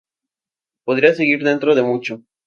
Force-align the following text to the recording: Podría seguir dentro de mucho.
Podría 0.83 1.13
seguir 1.13 1.43
dentro 1.43 1.75
de 1.75 1.83
mucho. 1.83 2.23